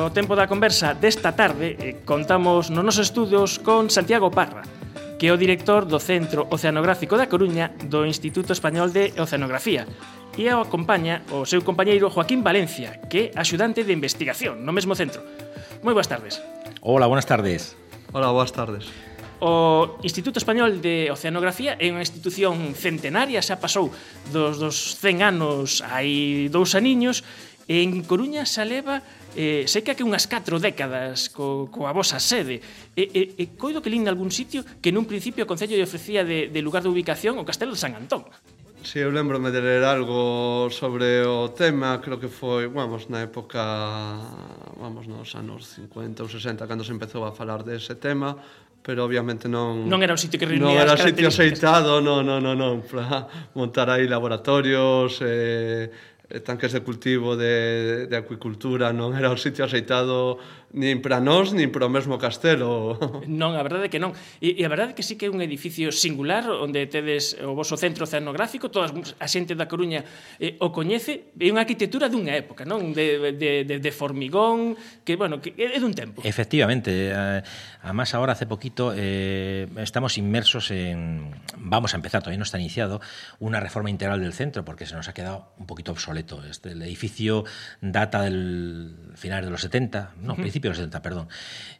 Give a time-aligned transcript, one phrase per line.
[0.00, 4.64] O tempo da conversa desta tarde eh, contamos nos nosos estudios con Santiago Parra,
[5.20, 9.84] que é o director do Centro Oceanográfico da Coruña do Instituto Español de Oceanografía
[10.40, 14.96] e o acompaña o seu compañeiro Joaquín Valencia, que é axudante de investigación no mesmo
[14.96, 15.20] centro.
[15.84, 16.40] Moi boas tardes.
[16.80, 17.76] Hola, buenas tardes.
[18.16, 18.88] Hola, boas tardes.
[19.44, 23.92] O Instituto Español de Oceanografía é unha institución centenaria, xa pasou
[24.32, 27.20] dos, dos 100 anos hai dous aniños,
[27.68, 29.04] en Coruña xa leva
[29.36, 32.62] eh, sei que hai unhas 4 décadas co, coa vosa sede.
[32.96, 36.26] E, e, e coido que lín algún sitio que nun principio o Concello lle ofrecía
[36.26, 38.26] de, de lugar de ubicación o Castelo de San Antón.
[38.80, 43.20] Si, sí, eu lembrome de ler algo sobre o tema, creo que foi, vamos, na
[43.20, 43.60] época,
[44.80, 48.40] vamos, nos anos 50 ou 60, cando se empezou a falar dese tema,
[48.80, 52.40] pero obviamente non non era un sitio que reunía non era sitio aceitado, non, non,
[52.40, 55.92] non, non, para montar aí laboratorios eh,
[56.38, 59.18] tanques de cultivo de, de acuicultura non?
[59.18, 60.38] Era o sitio aceitado
[60.72, 62.94] nin para nós, nin para o mesmo castelo.
[63.30, 64.14] Non, a verdade é que non.
[64.38, 67.58] E, e a verdade é que sí que é un edificio singular onde tedes o
[67.58, 70.06] voso centro oceanográfico, toda a xente da Coruña
[70.38, 72.94] eh, o coñece, é unha arquitectura dunha época, non?
[72.94, 76.22] De, de, de, de formigón, que, bueno, que é dun tempo.
[76.22, 77.42] Efectivamente, eh,
[77.82, 83.02] además ahora hace poquito eh, estamos inmersos en, vamos a empezar, todavía no está iniciado,
[83.42, 86.42] una reforma integral del centro, porque se nos ha quedado un poquito obsoleto.
[86.46, 87.44] Este, el edificio
[87.80, 91.28] data del final de los 70, no, uh -huh principios de los 70, perdón.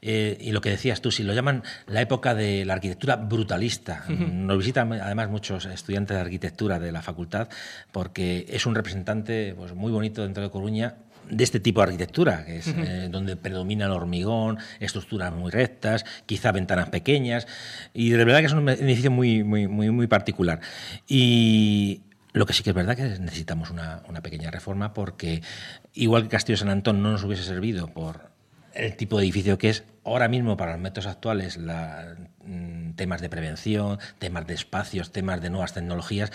[0.03, 4.05] Eh, y lo que decías tú, si lo llaman la época de la arquitectura brutalista.
[4.09, 7.49] Nos visitan además muchos estudiantes de arquitectura de la facultad
[7.93, 10.97] porque es un representante pues, muy bonito dentro de Coruña
[11.29, 16.05] de este tipo de arquitectura, que es eh, donde predomina el hormigón, estructuras muy rectas,
[16.27, 17.47] quizá ventanas pequeñas,
[17.95, 20.61] y de verdad que es un edificio muy, muy, muy, muy particular.
[21.07, 22.03] Y
[22.33, 25.43] lo que sí que es verdad que necesitamos una, una pequeña reforma porque,
[25.95, 28.30] igual que Castillo San Antón no nos hubiese servido por
[28.85, 33.21] el tipo de edificio que es ahora mismo para los métodos actuales, la, mm, temas
[33.21, 36.33] de prevención, temas de espacios, temas de nuevas tecnologías,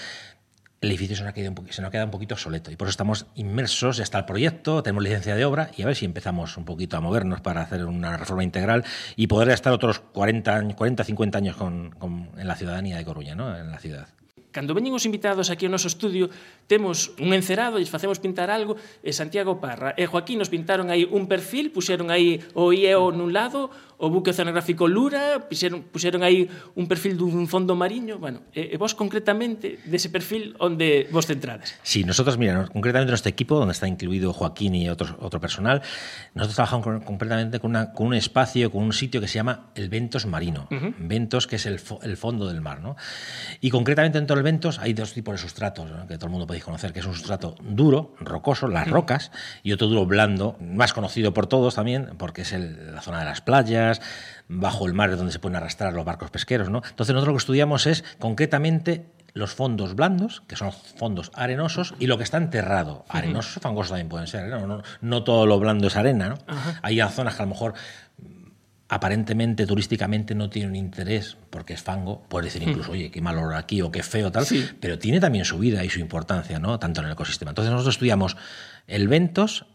[0.82, 2.76] el edificio se nos, ha quedado un se nos ha quedado un poquito obsoleto y
[2.76, 5.96] por eso estamos inmersos, ya está el proyecto, tenemos licencia de obra y a ver
[5.96, 8.84] si empezamos un poquito a movernos para hacer una reforma integral
[9.16, 13.06] y poder estar otros 40, años- 40 50 años con, con- en la ciudadanía de
[13.06, 13.58] Coruña, ¿no?
[13.58, 14.08] en la ciudad.
[14.56, 16.32] Cando veñen os invitados aquí ao noso estudio,
[16.72, 21.04] temos un encerado e facemos pintar algo, e Santiago Parra e Joaquín nos pintaron aí
[21.04, 23.68] un perfil, puxeron aí o IEO nun lado,
[24.00, 28.76] o buque oceanográfico Lura, puxeron, puxeron aí un perfil dun fondo mariño, bueno, e, e
[28.80, 31.76] vos concretamente dese perfil onde vos centrades.
[31.84, 35.84] Sí, nosotros, mira, concretamente nuestro equipo, donde está incluido Joaquín y otro, otro personal,
[36.32, 39.72] nosotros trabajamos con, completamente con, una, con un espacio, con un sitio que se llama
[39.76, 40.68] el Ventos Marino.
[40.72, 40.94] Uh -huh.
[41.00, 42.96] Ventos, que es el, fo el fondo del mar, ¿no?
[43.60, 44.44] Y concretamente dentro del
[44.80, 46.06] Hay dos tipos de sustratos, ¿no?
[46.08, 49.32] que todo el mundo podéis conocer, que es un sustrato duro, rocoso, las rocas,
[49.64, 53.26] y otro duro blando, más conocido por todos también, porque es el- la zona de
[53.26, 54.02] las playas,
[54.48, 56.82] bajo el mar es donde se pueden arrastrar los barcos pesqueros, ¿no?
[56.88, 62.08] Entonces nosotros lo que estudiamos es concretamente los fondos blandos, que son fondos arenosos, y
[62.08, 63.04] lo que está enterrado.
[63.10, 64.48] Arenosos o fangosos también pueden ser.
[64.48, 66.30] No, no, no todo lo blando es arena.
[66.30, 66.38] ¿no?
[66.82, 68.05] Hay zonas que a lo mejor mm,
[68.88, 72.24] aparentemente, turísticamente, no tienen interés porque es fango.
[72.30, 74.66] Puedes decir incluso, oye, qué mal olor aquí o qué feo tal, Sí.
[74.80, 76.78] pero tiene también su vida y su importancia, ¿no?
[76.80, 77.52] Tanto en el ecosistema.
[77.52, 78.38] Entonces nosotros estudiamos
[78.88, 79.66] el ventos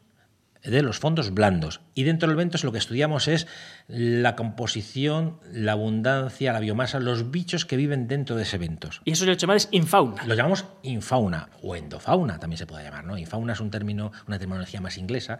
[0.63, 1.81] de los fondos blandos.
[1.95, 3.47] Y dentro del ventos lo que estudiamos es
[3.89, 9.01] la composición, la abundancia, la biomasa, los bichos que viven dentro de ese ventos.
[9.05, 10.25] E iso lle chamades infauna.
[10.27, 13.05] Lo llamamos infauna o endofauna, también se puede llamar.
[13.05, 13.17] ¿no?
[13.17, 15.39] Infauna es un término, una terminología más inglesa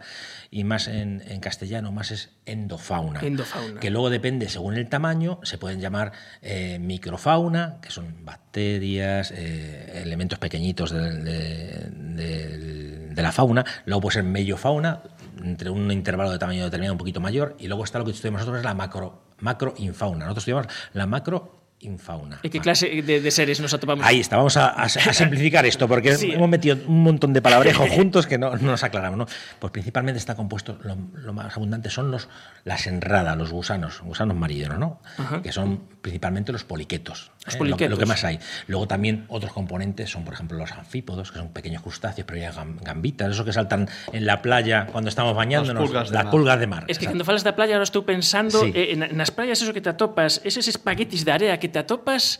[0.49, 3.19] y más en, en castellano, más es endofauna.
[3.21, 3.79] Endofauna.
[3.79, 10.01] Que luego depende, según el tamaño, se pueden llamar eh, microfauna, que son bacterias, eh,
[10.03, 13.63] elementos pequeñitos del- de, la fauna.
[13.85, 15.03] Luego puede ser mellofauna,
[15.43, 17.55] entre un intervalo de tamaño determinado un poquito mayor.
[17.59, 20.25] Y luego está lo que estudiamos nosotros, es la macro, macroinfauna.
[20.25, 22.37] Nosotros estudiamos la macro infauna.
[22.45, 24.05] E que clase de, de seres nos atopamos?
[24.05, 26.29] Ahí está, vamos a, a, a simplificar esto, porque Sí.
[26.31, 29.17] hemos metido un montón de palabrejo juntos que no, no nos aclaramos.
[29.17, 29.25] ¿no?
[29.57, 32.29] Pues principalmente está compuesto, lo, lo más abundante son los,
[32.65, 35.01] las enradas, los gusanos, gusanos marineros, ¿no?
[35.17, 35.41] Ajá.
[35.41, 37.31] que son principalmente los poliquetos.
[37.45, 37.57] Los ¿eh?
[37.57, 37.89] poliquetos.
[37.89, 38.39] Lo, lo que más hay.
[38.67, 42.77] Luego también otros componentes son, por ejemplo, los anfípodos, que son pequeños crustáceos, pero gam-
[42.81, 45.83] gambitas, esos que saltan en la playa cuando estamos bañándonos.
[45.83, 46.31] pulgas de las mar.
[46.31, 46.83] pulgas de mar.
[46.87, 47.11] Es que exacto.
[47.11, 48.71] cando falas da playa, ahora estou pensando Sí.
[48.75, 52.39] eh, en, nas praias eso que te atopas, eses espaguetis de area que te atopas,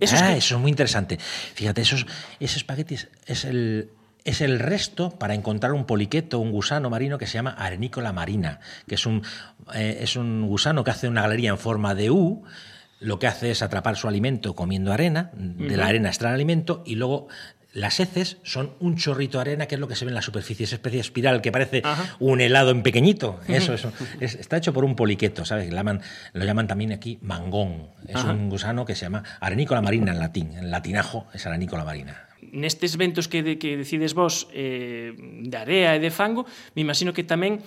[0.00, 0.38] esos ah, que...
[0.44, 1.16] eso es muy interesante.
[1.54, 2.04] Fíjate, esos,
[2.38, 3.88] ese espagueti es- es el,
[4.28, 8.60] es el resto para encontrar un poliqueto, un gusano marino que se llama arenícola marina,
[8.86, 9.22] que es un,
[9.72, 12.44] eh, es un gusano que hace una galería en forma de U.
[13.04, 16.82] Lo que hace es atrapar su alimento comiendo arena, de la arena extrae el alimento
[16.86, 17.28] y luego
[17.74, 20.22] las heces son un chorrito de arena, que es lo que se ve en la
[20.22, 22.16] superficie, esa especie de espiral que parece Ajá.
[22.20, 23.40] un helado en pequeñito.
[23.48, 23.92] Eso, eso.
[24.20, 25.68] Es- está hecho por un poliqueto, ¿sabes?
[25.70, 26.00] Lo llaman,
[26.32, 27.88] lo llaman también aquí mangón.
[28.06, 28.30] Es Ajá.
[28.32, 30.52] un gusano que se llama arenícola marina en latín.
[30.56, 32.28] En latinajo es arenícola marina.
[32.52, 36.44] nestes ventos que, de, que decides vos eh, de area e de fango,
[36.76, 37.58] me imagino que tamén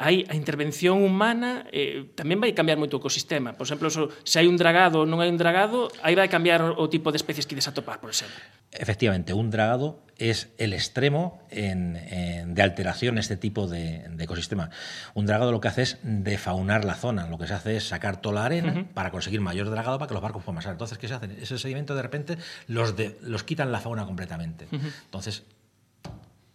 [0.00, 3.52] hai a intervención humana eh, tamén vai cambiar moito o ecosistema.
[3.52, 6.64] Por exemplo, so, se hai un dragado ou non hai un dragado, aí vai cambiar
[6.64, 8.32] o tipo de especies que ides atopar, por exemplo.
[8.72, 14.70] Efectivamente, un dragado es el extremo en- en- de alteración este tipo de, de ecosistema.
[15.12, 17.28] Un dragado lo que hace es defaunar la zona.
[17.28, 20.14] Lo que se hace es sacar toda la arena para conseguir mayor dragado para que
[20.16, 20.72] los barcos puedan pasar.
[20.72, 21.28] Entonces, ¿qué se hace?
[21.42, 22.38] Ese sedimento de repente
[22.68, 24.64] los, de- los quitan la fauna completamente.
[24.70, 25.44] Entonces,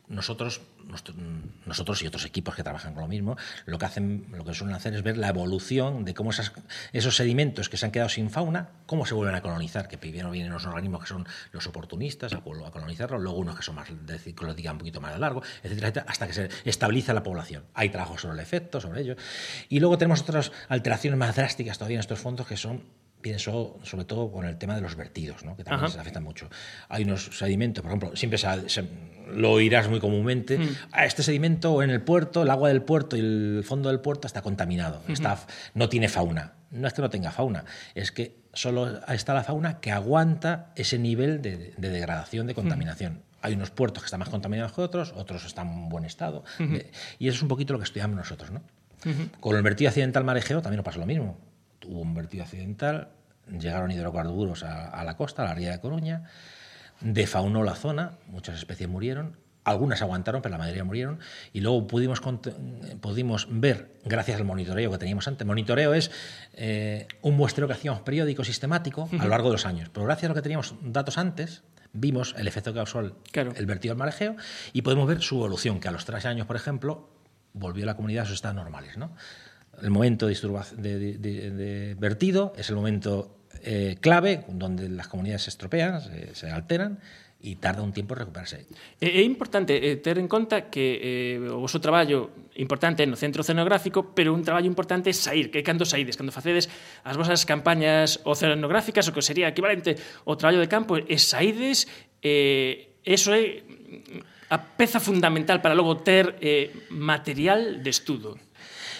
[0.08, 0.62] nosotros,
[1.66, 4.76] nosotros y otros equipos que trabajan con lo mismo, lo que hacen, lo que suelen
[4.76, 8.70] hacer es ver la evolución de cómo esos sedimentos que se han quedado sin fauna,
[8.86, 12.38] cómo se vuelven a colonizar, que primero vienen los organismos que son los oportunistas a,
[12.38, 15.88] a colonizarlos, luego unos que son más de ciclo diga, un poquito más largo, etcétera,
[15.88, 17.64] etcétera, hasta que se estabiliza la población.
[17.74, 19.16] Hay trabajo sobre el efecto, sobre ello.
[19.70, 22.84] Y luego tenemos otras alteraciones más drásticas todavía en estos fondos que son
[23.26, 25.58] pienso sobre todo con el tema de los vertidos, ¿no?
[25.58, 25.94] que también Ajá.
[25.96, 26.48] se afectan mucho.
[26.90, 28.88] Hay unos sedimentos, por ejemplo, siempre se, se-
[29.34, 30.60] lo oirás muy comúnmente,
[30.92, 34.28] "Ah, este sedimento en el puerto, el agua del puerto y el fondo del puerto
[34.28, 35.40] está contaminado, está,
[35.74, 36.54] no tiene fauna.
[36.70, 41.00] No es que no tenga fauna, es que solo está la fauna que aguanta ese
[41.00, 43.24] nivel de, de degradación, de contaminación.
[43.42, 46.44] Hay unos puertos que están más contaminados que otros, otros están en buen estado.
[46.60, 48.52] Eh, Y eso es un poquito lo que estudiamos nosotros.
[48.52, 48.62] ¿no?
[49.40, 51.38] Con el vertido accidental marejeo también nos pasa lo mismo.
[51.88, 53.10] Hubo un vertido accidental,
[53.48, 56.24] llegaron hidrocarburos a, a la costa, a la ría de Coruña,
[57.02, 61.20] defaunó la zona, muchas especies murieron, algunas aguantaron, pero la mayoría murieron,
[61.52, 66.12] y luego pudimos, ver, gracias al monitoreo que teníamos antes, monitoreo es
[66.54, 70.26] eh, un muestreo que hacíamos periódico, sistemático, a lo largo de los años, pero gracias
[70.26, 71.64] a lo que teníamos datos antes,
[71.94, 73.54] vimos el efecto que causó el, Claro.
[73.56, 74.36] el vertido del marejeo,
[74.72, 77.10] y podemos ver su evolución, que a los tres años, por ejemplo,
[77.54, 79.16] volvió la comunidad a sus estados normales, ¿no?
[79.82, 80.36] El momento de,
[81.00, 86.02] de- de- vertido es el momento eh, clave donde las comunidades se estropean,
[86.34, 87.00] se, alteran
[87.42, 88.66] y tarda un tiempo en recuperarse.
[89.02, 91.78] É, é importante eh, ter en conta que eh, o vosso
[92.58, 96.18] importante é no centro oceanográfico, pero un traballo importante é sair, que é cando saides,
[96.18, 96.72] cando facedes
[97.06, 99.94] as vosas campañas oceanográficas, o que sería equivalente
[100.26, 101.86] ao traballo de campo, e saides,
[102.26, 103.62] eh, eso é
[104.50, 108.38] a peza fundamental para logo ter eh, material de estudo.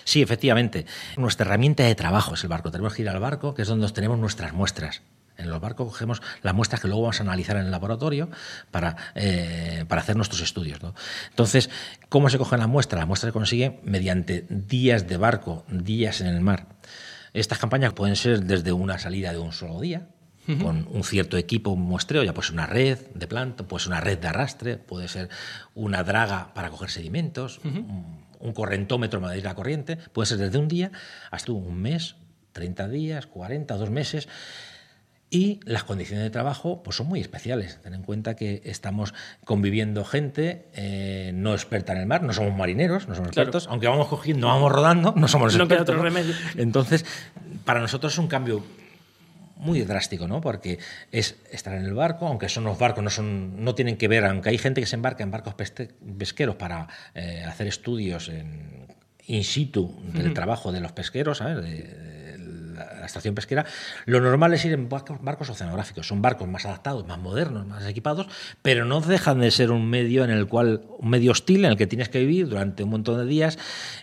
[0.06, 0.86] Sí, efectivamente.
[1.18, 2.72] Nuestra herramienta de trabajo es el barco.
[2.72, 5.02] Tenemos que ir al barco, que es donde tenemos nuestras muestras.
[5.38, 8.30] En los barcos cogemos las muestras que luego vamos a analizar en el laboratorio
[8.72, 10.82] para, eh, para hacer nuestros estudios.
[10.82, 10.94] ¿no?
[11.30, 11.70] Entonces,
[12.08, 13.00] ¿cómo se cogen las muestras?
[13.00, 16.68] Las muestras se consiguen mediante días de barco, días en el mar.
[17.34, 20.08] Estas campañas pueden ser desde una salida de un solo día,
[20.62, 24.20] con un cierto equipo, un muestreo, ya pues una red de planta, pues una red
[24.20, 25.30] de arrastre, puede ser
[25.74, 30.58] una draga para coger sedimentos, un, un correntómetro para medir la corriente, puede ser desde
[30.58, 30.92] un día
[31.32, 32.16] hasta un mes,
[32.54, 34.28] 30 días, 40, dos meses.
[35.32, 37.80] Y las condiciones de trabajo pues son muy especiales.
[37.82, 39.14] Ten en cuenta que estamos
[39.44, 43.50] conviviendo gente eh, no experta en el mar, no somos marineros, no somos Claro.
[43.50, 45.96] expertos, aunque vamos cogiendo, vamos rodando, no somos No queda expertos.
[45.96, 46.34] otro remedio.
[46.58, 47.06] Entonces,
[47.66, 48.64] para nosotros es un cambio
[49.66, 50.40] muy drástico, ¿no?
[50.42, 50.80] Porque
[51.12, 54.24] es estar en el barco, aunque son los barcos, no son, no tienen que ver,
[54.26, 55.56] aunque hay gente que se embarca en barcos
[56.18, 58.86] pesqueros para eh, hacer estudios en
[59.28, 61.58] in situ del trabajo de los pesqueros, ¿sabes?
[61.64, 62.25] De- de
[63.06, 63.66] la, estación pesquera,
[64.06, 66.08] lo normal es ir en barcos, barcos oceanográficos.
[66.08, 68.28] Son barcos más adaptados, más modernos, más equipados,
[68.62, 71.78] pero no dejan de ser un medio en el cual, un medio hostil en el
[71.78, 73.58] que tienes que vivir durante un montón de días.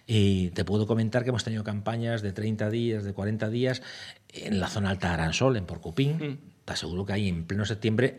[0.07, 3.83] Y te puedo comentar que hemos tenido campañas de 30 días, de 40 días
[4.33, 6.41] en la zona alta de Aransol, en Porcupín.
[6.65, 8.17] Te aseguro que ahí en pleno septiembre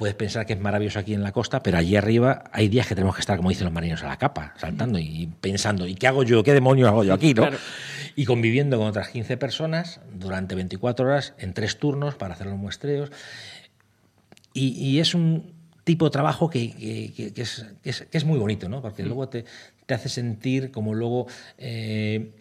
[0.00, 2.94] puedes pensar que es maravilloso aquí en la costa, pero allí arriba hay días que
[2.94, 6.06] tenemos que estar, como dicen los marinos, a la capa, saltando y pensando, ¿y qué
[6.06, 6.42] hago yo?
[6.42, 7.34] ¿Qué demonios hago yo aquí?
[7.34, 7.42] ¿no?
[7.42, 7.58] Claro.
[8.16, 12.58] Y conviviendo con otras 15 personas durante 24 horas en tres turnos para hacer los
[12.58, 13.10] muestreos.
[14.52, 15.52] Y, y es un
[15.84, 18.82] tipo de trabajo que, que, que, es, que, es, muy bonito, ¿no?
[18.82, 19.44] porque luego te,
[19.86, 21.26] te hace sentir como luego...
[21.58, 22.36] Eh,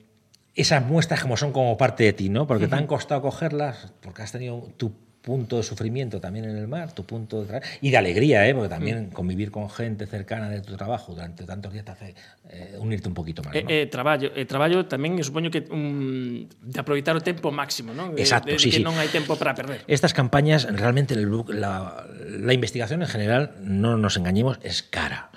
[0.56, 2.46] esas muestras como son como parte de ti, ¿no?
[2.46, 6.68] Porque te han costado cogerlas, porque has tenido tu punto de sufrimiento también en el
[6.68, 8.54] mar, tu punto de y de alegría, ¿eh?
[8.54, 9.12] porque también mm.
[9.12, 12.16] convivir con gente cercana de tu trabajo durante tantos días te hace
[12.50, 13.54] eh, unirte un poquito más.
[13.54, 13.60] ¿no?
[13.60, 18.16] Eh, eh, traballo, eh, traballo tamén supoño que um, de aproveitar o tempo máximo, ¿no?
[18.16, 18.86] Exacto, de, de, sí, que sí.
[18.86, 19.84] non hai tempo para perder.
[19.92, 25.30] Estas campañas, realmente la, la investigación en general, no nos engañemos, es cara.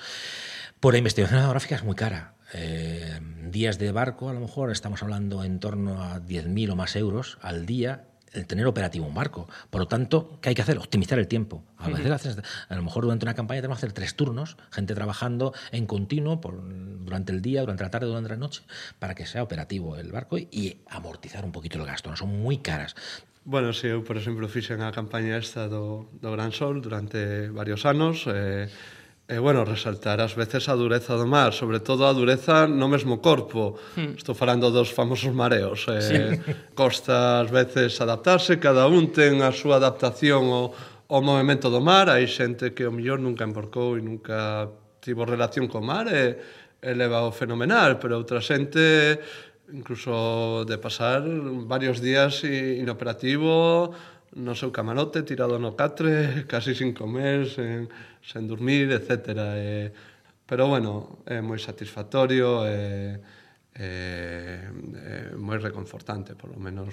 [0.78, 2.34] Por la investigación geográfica es muy cara.
[2.54, 3.20] Eh,
[3.50, 7.38] días de barco, a lo mejor estamos hablando en torno a 10.000 o más euros
[7.40, 9.48] al día el tener operativo un barco.
[9.70, 10.78] Por lo tanto, ¿qué hay que hacer?
[10.78, 11.64] Optimizar el tiempo.
[11.78, 12.42] A, veces, uh -huh.
[12.68, 16.40] a lo mejor durante una campaña tenemos que hacer tres turnos, gente trabajando en continuo
[16.40, 16.62] por,
[17.04, 18.62] durante el día, durante la tarde, durante la noche,
[18.98, 22.10] para que sea operativo el barco y, y amortizar un poquito el gasto.
[22.10, 22.94] No son muy caras.
[23.44, 27.82] Bueno, si eu, por exemplo, fixen a campaña esta do, do Gran Sol durante varios
[27.86, 28.70] anos, eh,
[29.32, 33.24] E, bueno, resaltar ás veces a dureza do mar, sobre todo a dureza no mesmo
[33.24, 33.80] corpo.
[33.96, 34.12] Hmm.
[34.12, 35.88] Estou falando dos famosos mareos.
[35.88, 36.20] Eh, sí.
[36.76, 40.76] Costa ás veces adaptarse, cada un ten a súa adaptación ao,
[41.08, 42.12] ao movimento do mar.
[42.12, 44.68] Hai xente que o mellor nunca emborcou e nunca
[45.00, 46.36] tivo relación co mar e,
[46.84, 49.16] e leva o fenomenal, pero outra xente
[49.72, 51.24] incluso de pasar
[51.64, 53.96] varios días inoperativo
[54.36, 57.88] no seu camarote, tirado no catre, casi sin comer, sen,
[58.24, 59.36] sen dormir, etc.
[59.56, 59.88] Eh,
[60.46, 63.20] pero bueno, é moi satisfactorio, e,
[63.72, 66.92] eh, eh, moi reconfortante, por lo menos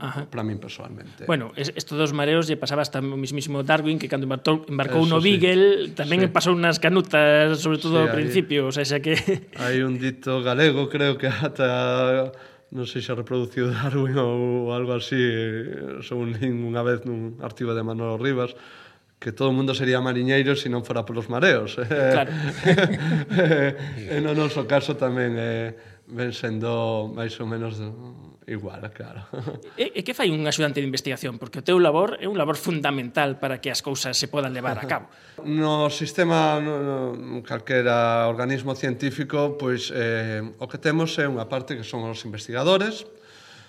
[0.00, 1.24] para min personalmente.
[1.24, 5.16] Bueno, isto dos mareos lle pasaba hasta o mismísimo Darwin que cando embarcou, embarcou Eso
[5.16, 5.96] no Beagle sí.
[5.96, 6.32] tamén sí.
[6.32, 9.16] pasou unas canutas, sobre todo sí, ao principio, hay, o sea, xa que...
[9.56, 12.32] hai un dito galego, creo que ata
[12.70, 17.74] non sei se reproduciu Darwin ou algo así, eh, según lin unha vez nun artigo
[17.74, 18.54] de Manolo Rivas,
[19.20, 21.76] que todo o mundo sería mariñeiro se non fora polos mareos.
[21.76, 21.86] Eh?
[21.86, 22.32] Claro.
[23.30, 25.74] Eh, e no noso caso tamén eh,
[26.10, 27.78] ven sendo máis ou menos
[28.50, 29.24] igual, claro.
[29.78, 31.38] E, e que fai un axudante de investigación?
[31.38, 34.76] Porque o teu labor é un labor fundamental para que as cousas se podan levar
[34.76, 35.06] a cabo.
[35.40, 41.78] No sistema, no, no, calquera organismo científico, pois eh, o que temos é unha parte
[41.78, 43.08] que son os investigadores,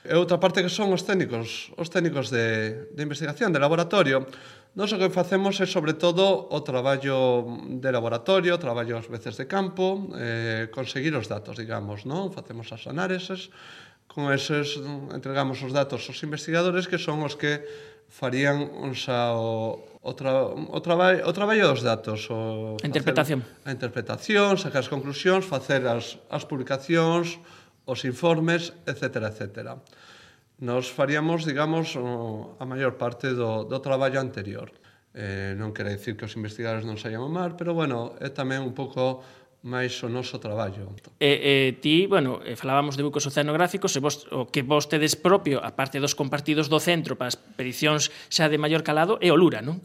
[0.02, 4.26] E outra parte que son os técnicos, os técnicos de, de investigación, de laboratorio.
[4.74, 9.46] Nos o que facemos é, sobre todo, o traballo de laboratorio, traballo ás veces de
[9.46, 12.34] campo, eh, conseguir os datos, digamos, non?
[12.34, 13.54] Facemos as análises,
[14.12, 14.75] con eses
[15.15, 17.63] entregamos os datos aos investigadores que son os que
[18.12, 22.27] farían xa o, o, tra, o, traballo, o traballo dos datos.
[22.27, 23.39] O a interpretación.
[23.63, 27.39] A interpretación, sacar as conclusións, facer as, as publicacións,
[27.88, 29.32] os informes, etc.
[29.32, 29.80] etc.
[30.60, 34.75] Nos faríamos, digamos, o, a maior parte do, do traballo anterior.
[35.15, 38.60] Eh, non quere dicir que os investigadores non saian ao mar, pero, bueno, é tamén
[38.60, 39.24] un pouco
[39.62, 40.89] máis o noso traballo.
[41.22, 41.32] E,
[41.70, 46.01] e ti, bueno, falábamos de bucos oceanográficos, e vos, o que vos tedes propio, aparte
[46.01, 49.77] dos compartidos do centro para as expedicións xa de maior calado, é o Lura, non?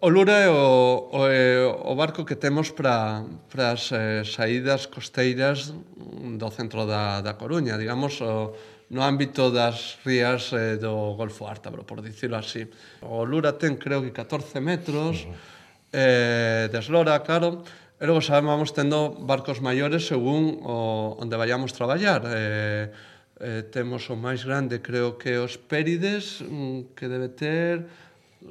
[0.00, 3.22] O Lura é o, o, é o barco que temos para
[3.54, 8.56] as eh, saídas costeiras do centro da, da Coruña, digamos, o,
[8.90, 12.66] no ámbito das rías eh, do Golfo Ártabro, por dicirlo así.
[13.04, 15.94] O Lura ten, creo que, 14 metros, uh -huh.
[15.94, 17.62] eh, deslora, claro,
[17.96, 22.20] E logo xa vamos tendo barcos maiores según o, onde vayamos traballar.
[22.28, 22.92] Eh,
[23.40, 27.88] eh, temos o máis grande, creo que os Pérides, mm, que debe ter...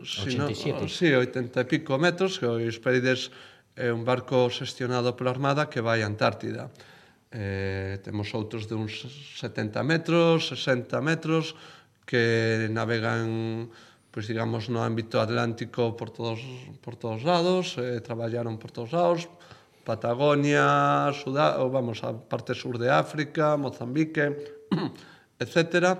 [0.02, 0.82] Si 87.
[0.82, 3.30] No, si, 80 e pico metros, que o Pérides
[3.78, 6.74] é un barco xestionado pola Armada que vai a Antártida.
[7.30, 8.98] Eh, temos outros de uns
[9.38, 11.54] 70 metros, 60 metros,
[12.02, 13.70] que navegan
[14.16, 16.40] pois digamos no ámbito atlántico por todos
[16.80, 19.28] por todos lados, eh, traballaron por todos lados,
[19.84, 24.24] Patagonia, Sudá, vamos, a parte sur de África, Mozambique,
[25.38, 26.00] etcétera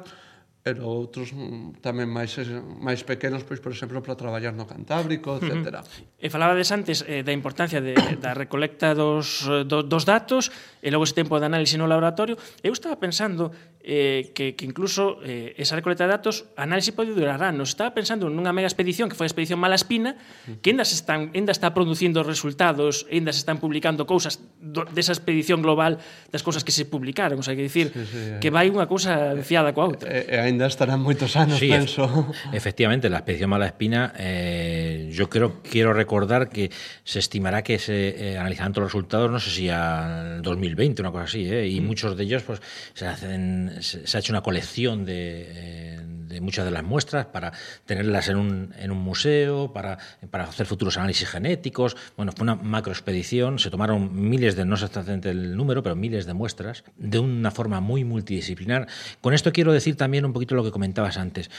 [0.66, 2.50] e outros mm, tamén máis eh,
[2.82, 5.54] máis pequenos, pois por exemplo, para traballar no Cantábrico, etc.
[5.54, 6.18] Uh -huh.
[6.18, 7.94] E falabades antes eh, da importancia de,
[8.24, 10.50] da recolecta dos, eh, do, dos datos
[10.82, 12.34] e logo ese tempo de análise no laboratorio.
[12.66, 13.54] Eu estaba pensando
[13.86, 17.70] eh, que, que incluso eh, esa recolecta de datos, análise pode durar anos.
[17.70, 20.18] Estaba pensando nunha mega expedición que foi a expedición Malaspina,
[20.66, 25.14] que ainda, se están, ainda está producindo resultados, ainda se están publicando cousas do, desa
[25.14, 26.02] expedición global
[26.34, 27.38] das cousas que se publicaron.
[27.38, 28.56] O sea, que dicir, sí, sí, que eh.
[28.58, 30.10] vai unha cousa fiada coa outra.
[30.10, 32.08] E, e estarán moitos anos, Sí, penso.
[32.56, 36.72] efectivamente, la expedición Malaspina, eh, yo creo, quiero recordar que
[37.04, 41.12] se estimará que se eh, analizarán todos los resultados, no sé si al 2020, una
[41.12, 41.68] cosa así, ¿eh?
[41.68, 42.62] y muchos de ellos, pues,
[42.94, 46.00] se, hacen, se, se ha hecho una colección de, eh,
[46.36, 47.54] de muchas de las muestras para
[47.86, 49.98] tenerlas en un, en un museo, para,
[50.30, 51.96] para hacer futuros análisis genéticos.
[52.18, 56.26] Bueno, fue una macroexpedición, se tomaron miles de, no sé exactamente el número, pero miles
[56.26, 58.88] de muestras, de una forma muy multidisciplinar.
[59.22, 61.50] Con esto quiero decir también un poquito lo que comentabas antes.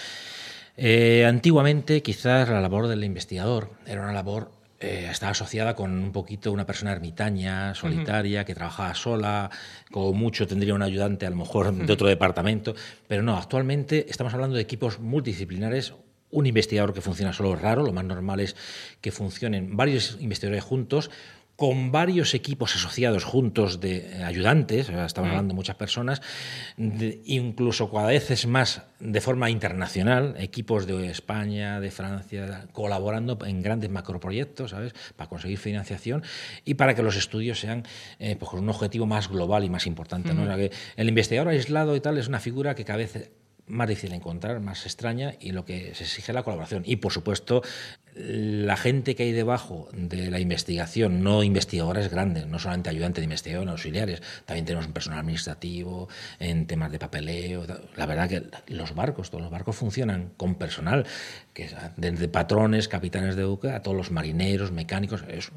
[0.77, 6.13] Eh, antiguamente, quizás la labor del investigador era una labor eh, estaba asociada con un
[6.13, 9.51] poquito una persona ermitaña, solitaria, que trabajaba sola,
[9.91, 12.75] como mucho tendría un ayudante a lo mejor de otro departamento,
[13.09, 15.95] pero no, actualmente estamos hablando de equipos multidisciplinares.
[16.29, 18.57] Un investigador que funciona solo es raro, lo más normal es
[19.01, 21.11] que funcionen varios investigadores juntos,
[21.57, 26.21] con varios equipos asociados juntos de eh, ayudantes, estamos hablando de muchas personas,
[26.77, 33.39] de- incluso cada vez es más de forma internacional, equipos de España, de Francia, colaborando
[33.47, 34.93] en grandes macroproyectos, ¿sabes?
[35.17, 36.23] Para conseguir financiación
[36.65, 37.85] y para que los estudios sean
[38.19, 40.35] eh, pues, con un objetivo más global y más importante.
[40.35, 40.43] ¿no?
[40.43, 43.31] O sea, que el investigador aislado y tal es una figura que cada vez
[43.67, 46.83] más difícil de encontrar, más extraña y lo que se exige es la colaboración.
[46.87, 47.63] Y por supuesto,
[48.15, 53.25] la gente que hay debajo de la investigación, no investigadores grandes, no solamente ayudantes de
[53.25, 56.09] investigación, auxiliares, también tenemos un personal administrativo,
[56.39, 57.67] en temas de papeleo.
[57.97, 61.07] La verdad que los barcos, todos los barcos funcionan con personal,
[61.53, 65.25] que es desde patrones, capitanes de buque, a todos los marineros, mecánicos.
[65.29, 65.51] Es,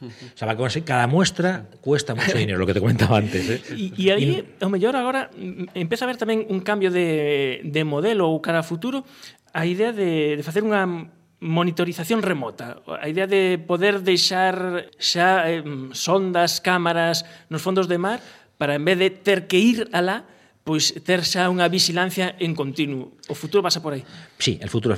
[0.00, 3.48] O sea, cada muestra cuesta mucho dinero, lo que te comentaba antes.
[3.48, 3.62] ¿eh?
[3.74, 5.30] Y, y, ahí, o mellor agora,
[5.72, 9.08] empeza a haber tamén un cambio de, de modelo ou cara a futuro
[9.56, 11.08] a idea de, de facer unha
[11.40, 15.64] monitorización remota, a idea de poder deixar xa eh,
[15.96, 18.20] sondas, cámaras nos fondos de mar
[18.60, 20.28] para en vez de ter que ir alá,
[20.64, 23.16] pois ter xa unha vigilancia en continuo.
[23.28, 24.04] O futuro pasa por aí.
[24.36, 24.96] Sí, el futuro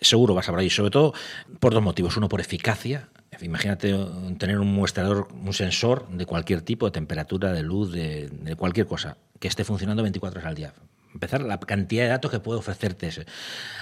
[0.00, 1.12] seguro vas a por ahí, sobre todo
[1.60, 2.16] por dos motivos.
[2.16, 3.08] Uno, por eficacia,
[3.40, 3.94] Imagínate
[4.38, 8.86] tener un muestrador, un sensor de cualquier tipo, de temperatura, de luz, de, de cualquier
[8.86, 10.74] cosa, que esté funcionando 24 horas al día.
[11.14, 13.26] Empezar la cantidad de datos que puede ofrecerte ese.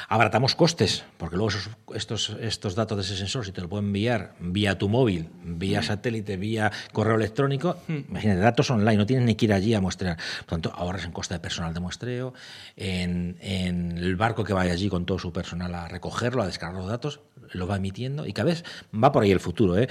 [0.08, 3.82] Abaratamos costes, porque luego esos, estos, estos datos de ese sensor, si te lo puedo
[3.82, 9.34] enviar vía tu móvil, vía satélite, vía correo electrónico, imagínate, datos online, no tienes ni
[9.34, 10.16] que ir allí a muestrear.
[10.16, 12.32] Por tanto, ahorras en coste de personal de muestreo,
[12.76, 16.80] en, en el barco que vaya allí con todo su personal a recogerlo, a descargar
[16.80, 17.20] los datos,
[17.52, 19.76] lo va emitiendo y cada vez va por ahí el futuro.
[19.78, 19.88] ¿eh?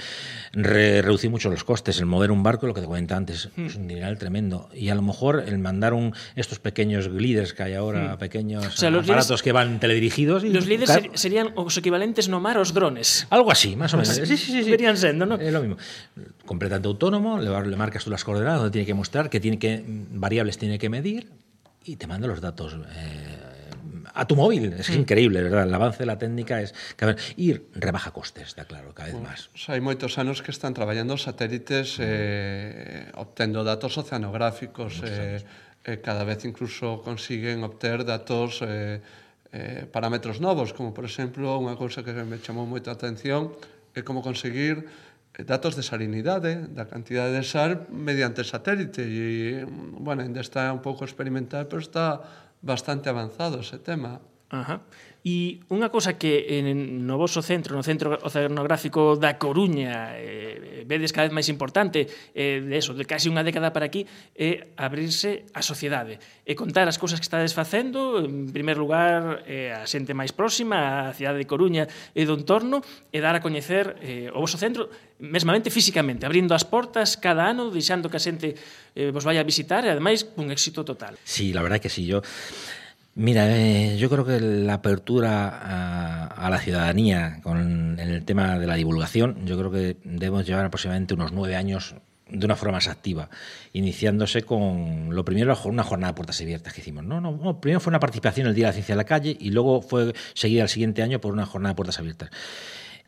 [0.52, 3.76] Re- reducir mucho los costes, el mover un barco, lo que te comentaba antes, es
[3.76, 4.68] un dineral tremendo.
[4.74, 8.70] Y a lo mejor el mandar un, estos pequeños gliders que hay ahora, pequeños O
[8.70, 10.44] sea, los aparatos gliders- que van teledirigidos.
[10.44, 13.26] y- Los claro, ser, serían os equivalentes no mar aos drones.
[13.30, 14.14] Algo así, más o menos.
[14.14, 14.70] Sí, sí, sí, sí.
[14.70, 15.36] Verían sendo, ¿no?
[15.36, 15.76] Es lo mismo.
[16.44, 19.82] Completamente autónomo, le, le marcas tú las coordenadas, donde tiene que mostrar, qué tiene que,
[19.86, 21.30] variables tiene que medir
[21.84, 23.38] y te manda los datos eh,
[24.16, 24.72] a tu móvil.
[24.72, 25.04] Es mm.
[25.04, 25.68] increíble, verdad?
[25.68, 26.74] El avance da técnica es...
[26.96, 29.40] Ver, ir rebaja costes, está claro, cada vez máis.
[29.52, 32.02] Pues, hai moitos anos que están traballando satélites mm.
[32.02, 35.44] eh, obtendo datos oceanográficos, eh,
[35.84, 39.04] eh, cada vez incluso consiguen obter datos eh,
[39.52, 43.52] eh, parámetros novos, como por exemplo, unha cousa que me chamou moita atención
[43.94, 44.84] é como conseguir
[45.36, 49.64] eh, datos de salinidade, eh, da cantidade de sal mediante satélite e,
[50.00, 54.20] bueno, ainda está un pouco experimental, pero está bastante avanzado ese tema.
[54.50, 54.80] Ajá.
[55.26, 61.10] E unha cousa que en, no voso centro, no centro oceanográfico da Coruña, eh, vedes
[61.10, 64.06] cada vez máis importante, eh, de eso, de casi unha década para aquí,
[64.38, 69.42] é eh, abrirse a sociedade e contar as cousas que estades facendo, en primer lugar,
[69.50, 72.78] eh, a xente máis próxima, a cidade de Coruña e do entorno,
[73.10, 74.86] e dar a coñecer eh, o voso centro,
[75.18, 78.54] mesmamente físicamente, abrindo as portas cada ano, deixando que a xente
[78.94, 81.18] eh, vos vaya a visitar, e ademais, un éxito total.
[81.26, 82.22] Sí, la verdad que sí, yo...
[83.16, 88.66] mira, eh, yo creo que la apertura a, a la ciudadanía con el tema de
[88.68, 91.96] la divulgación, yo creo que debemos llevar aproximadamente unos nueve años
[92.28, 93.30] de una forma más activa,
[93.72, 97.04] iniciándose con lo primero una jornada de puertas abiertas que hicimos.
[97.04, 99.36] No, no, no, primero fue una participación el Día de la Ciencia en la calle
[99.38, 102.30] y luego fue seguida al siguiente año por una jornada de puertas abiertas.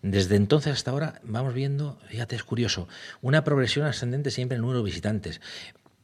[0.03, 2.87] Desde entonces hasta ahora vamos viendo, fíjate, es curioso,
[3.21, 5.41] una progresión ascendente siempre en el número de visitantes,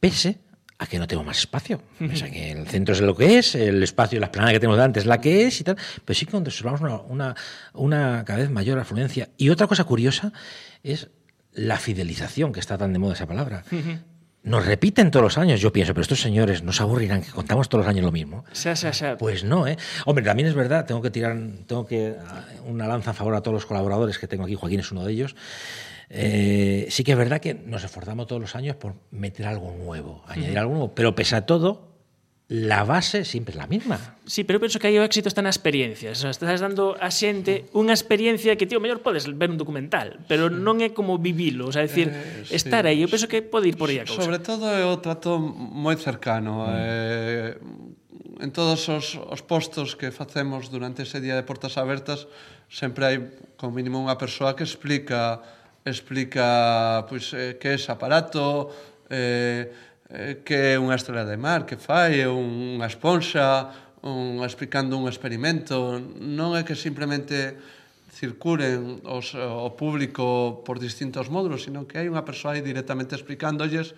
[0.01, 0.39] pese
[0.77, 1.81] a que no tengo más espacio.
[2.01, 4.77] O sea, que el centro es lo que es, el espacio, la esplanada que tenemos
[4.77, 7.35] delante es la que es y tal, pero sí que observamos una, una,
[7.73, 9.29] una cada vez mayor afluencia.
[9.37, 10.33] Y otra cosa curiosa
[10.83, 11.09] es
[11.53, 13.63] la fidelización, que está tan de moda esa palabra.
[14.43, 17.67] Nos repiten todos los años, yo pienso, pero estos señores no se aburrirán que contamos
[17.67, 18.45] todos los años lo mismo.
[18.53, 19.17] Xa, xa, xa.
[19.17, 19.75] Pues no, ¿eh?
[20.05, 21.35] Hombre, también es verdad, tengo que tirar
[21.65, 24.81] tengo que ah, una lanza a favor a todos los colaboradores que tengo aquí, Joaquín
[24.81, 25.35] es uno de ellos.
[26.09, 30.23] Eh, sí que es verdad que nos esforzamos todos los años por meter algo nuevo,
[30.27, 31.95] añadir algo nuevo, pero pese a todo,
[32.47, 34.17] la base siempre es la misma.
[34.25, 36.13] Sí, pero eu penso que aí o éxito está na experiencia.
[36.13, 40.21] O sea, estás dando a xente unha experiencia que, tío, mellor podes ver un documental,
[40.29, 42.93] pero non é como vivilo, o sea, decir, eh, estar sí.
[42.93, 44.21] aí, eu penso que pode ir por aí a cousa.
[44.21, 46.69] Sobre todo é o trato moi cercano.
[46.69, 46.77] Mm.
[46.77, 52.29] Eh, en todos os, os postos que facemos durante ese día de portas abertas,
[52.69, 53.17] sempre hai,
[53.57, 55.41] como mínimo, unha persoa que explica
[55.85, 58.73] explica pois, eh, que é ese aparato,
[59.09, 59.69] eh,
[60.09, 63.69] eh, que é unha estrela de mar, que fai, é unha esponxa,
[64.01, 66.01] un, explicando un experimento.
[66.21, 67.53] Non é que simplemente
[68.09, 73.93] circulen os, o público por distintos módulos, sino que hai unha persoa aí directamente explicándolles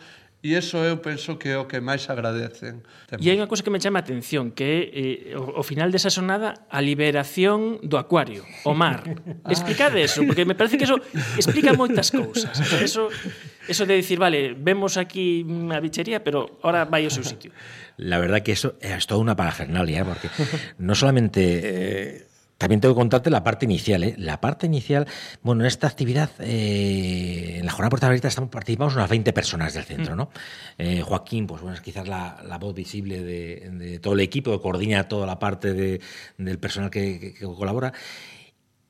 [0.45, 2.85] E iso eu penso que é o que máis agradecen.
[3.17, 5.89] E hai unha cousa que me chama a atención, que é eh, o, o final
[5.89, 9.01] desa sonada a liberación do acuario, o mar.
[9.43, 9.49] ah.
[9.49, 11.01] Explicade eso, porque me parece que eso
[11.33, 12.53] explica moitas cousas.
[12.77, 13.09] Eso,
[13.65, 17.49] eso de dicir, vale, vemos aquí unha bichería, pero ahora vai ao seu sitio.
[17.97, 20.07] La verdad que eso é toda unha parafernalia, ¿eh?
[20.07, 20.29] porque
[20.77, 21.41] non solamente...
[21.41, 22.26] Eh,
[22.57, 24.03] también tengo que contarte la parte inicial.
[24.03, 24.15] ¿eh?
[24.17, 25.07] La parte inicial,
[25.41, 29.73] bueno, en esta actividad, eh, en la jornada Puerta Abierta estamos, participamos unas 20 personas
[29.73, 30.29] del centro, ¿no?
[30.77, 34.51] Eh, Joaquín, pues bueno, es quizás la, la voz visible de, de, todo el equipo
[34.51, 36.01] que coordina toda la parte de,
[36.37, 37.93] del personal que, que, que colabora.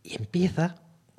[0.03, 0.75] Y empieza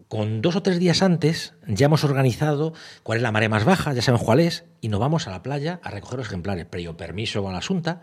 [0.08, 3.92] con dos o tres días antes ya hemos organizado cuál es la marea más baja,
[3.92, 6.96] ya saben cuál es, y nos vamos a la playa a recoger los ejemplares, previo
[6.96, 8.00] permiso con la Asunta,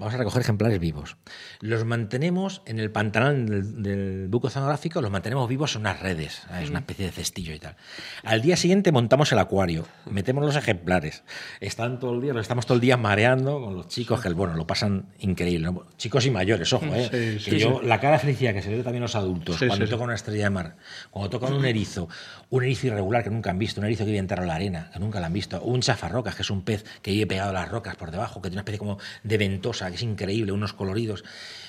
[0.00, 1.18] vamos a recoger ejemplares vivos.
[1.60, 6.42] Los mantenemos en el pantanal del, del buco oceanográfico, los mantenemos vivos en unas redes,
[6.60, 7.76] es una especie de cestillo y tal.
[8.24, 11.22] Al día siguiente montamos el acuario, metemos los ejemplares,
[11.60, 14.54] están todo el día, los estamos todo el día mareando con los chicos que bueno,
[14.54, 17.04] lo pasan increíble, chicos y mayores, ojo, ¿eh?
[17.38, 17.86] Sí, que sí, yo sí.
[17.86, 19.94] la cara de felicidad que se ve también los adultos Sí, cuando sí, sí.
[19.94, 20.76] tocan una estrella de mar,
[21.10, 22.08] cuando tocan un erizo,
[22.48, 24.90] un erizo irregular que nunca han visto, un erizo que vive enterrado en la arena,
[24.94, 27.52] que nunca lo han visto, un chafarrocas, que es un pez que vive pegado a
[27.52, 30.72] las rocas por debajo, que tiene una especie como de ventosa, que es increíble, unos
[30.72, 31.24] coloridos,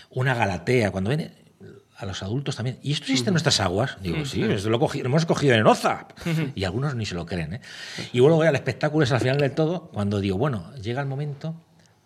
[0.09, 1.33] una galatea, cuando ven
[2.01, 2.79] a los adultos también.
[2.81, 3.97] ¿Y esto existe en nuestras aguas?
[4.01, 6.07] Digo, sí, esto lo, hemos cogido en Oza.
[6.55, 7.55] Y algunos ni se lo creen.
[7.55, 7.61] ¿eh?
[8.11, 11.07] Y luego ya el espectáculo es al final del todo, cuando digo, bueno, llega el
[11.07, 11.55] momento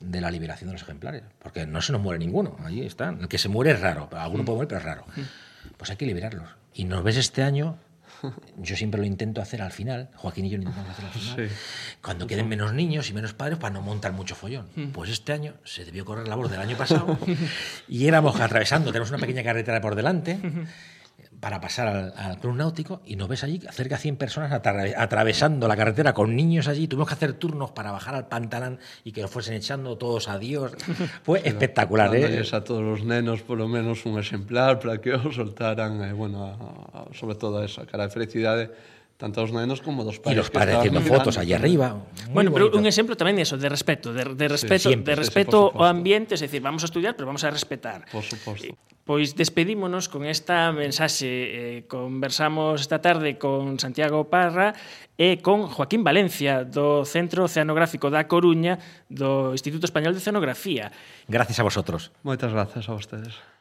[0.02, 3.22] de la liberación de los ejemplares, porque no se nos muere ninguno, allí están.
[3.22, 5.06] El que se muere es raro, alguno puede morir, pero es raro.
[5.78, 6.50] Pues hay que liberarlos.
[6.74, 7.78] Y nos ves este año,
[8.58, 11.50] yo siempre lo intento hacer al final, Joaquín y yo lo intentamos hacer al final,
[11.50, 11.56] Sí.
[12.02, 14.68] cuando queden menos niños y menos padres para no montar mucho follón.
[14.94, 17.18] Pues este año se debió correr la voz del año pasado
[17.88, 20.40] y éramos atravesando, tenemos una pequeña carretera por delante
[21.46, 24.84] para pasar al, al, Club Náutico y nos ves allí cerca de 100 personas atra
[24.98, 26.88] atravesando la carretera con niños allí.
[26.88, 30.72] Tuvimos que hacer turnos para bajar al pantalán y que nos fuesen echando todos adiós.
[31.24, 32.42] Fue espectacular, eh?
[32.52, 37.02] a todos os nenos polo menos un exemplar para que os soltaran, eh, bueno, a,
[37.02, 38.72] a, sobre todo a esa cara de felicidade
[39.18, 40.36] tanto dos nenos como dos pais.
[40.36, 41.96] E dos padres haciendo fotos allí arriba.
[42.28, 42.72] Muy bueno, bonito.
[42.72, 45.80] pero un exemplo tamén eso, de respeto, de, de respeto, sí, siempre, de respeto sí,
[45.80, 48.04] ao ambiente, es decir, vamos a estudiar, pero vamos a respetar.
[48.12, 48.76] Por suposto.
[49.06, 51.30] Pois despedímonos con esta mensaxe.
[51.30, 54.74] Eh, conversamos esta tarde con Santiago Parra
[55.16, 60.92] e con Joaquín Valencia do Centro Oceanográfico da Coruña do Instituto Español de Oceanografía.
[61.30, 62.12] Gracias a vosotros.
[62.26, 63.55] Moitas gracias a vostedes.